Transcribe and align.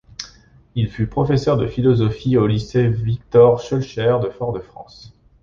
Il 0.73 0.89
fut 0.89 1.05
professeur 1.05 1.57
de 1.57 1.67
philosophie 1.67 2.35
au 2.35 2.47
lycée 2.47 2.87
Victor-Schœlcher 2.89 4.17
de 4.23 4.29
Fort-de-France. 4.29 5.13